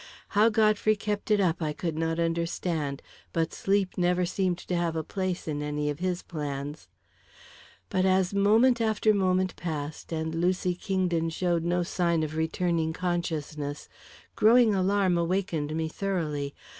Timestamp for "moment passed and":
9.13-10.33